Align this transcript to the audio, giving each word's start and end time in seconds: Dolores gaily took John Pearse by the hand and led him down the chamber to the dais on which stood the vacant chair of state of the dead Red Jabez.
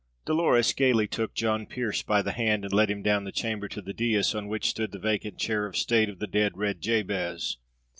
Dolores 0.25 0.73
gaily 0.73 1.05
took 1.07 1.35
John 1.35 1.67
Pearse 1.67 2.01
by 2.01 2.23
the 2.23 2.31
hand 2.31 2.65
and 2.65 2.73
led 2.73 2.89
him 2.89 3.03
down 3.03 3.23
the 3.23 3.31
chamber 3.31 3.67
to 3.67 3.83
the 3.83 3.93
dais 3.93 4.33
on 4.33 4.47
which 4.47 4.71
stood 4.71 4.91
the 4.93 4.97
vacant 4.97 5.37
chair 5.37 5.67
of 5.67 5.77
state 5.77 6.09
of 6.09 6.17
the 6.17 6.25
dead 6.25 6.57
Red 6.57 6.81
Jabez. 6.81 7.57